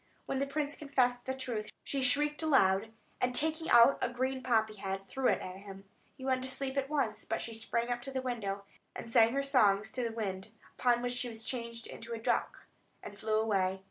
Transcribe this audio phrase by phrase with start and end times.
[0.25, 4.77] When the prince confessed the truth, she shrieked aloud, and taking out a green poppy
[4.77, 5.83] head, threw it at him.
[6.17, 8.63] He went to sleep at once; but she sprang up to the window,
[9.05, 10.47] sang her songs to the winds;
[10.79, 12.65] upon which she was changed into a duck,
[13.03, 13.79] and flew away.